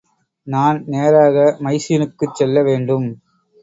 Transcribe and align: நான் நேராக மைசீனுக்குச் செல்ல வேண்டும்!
நான் 0.47 0.83
நேராக 0.87 1.35
மைசீனுக்குச் 1.59 2.35
செல்ல 2.35 2.63
வேண்டும்! 2.63 3.09